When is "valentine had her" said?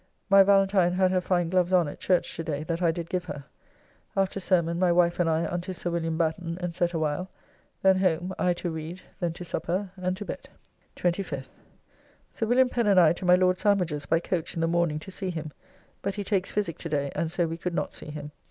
0.41-1.21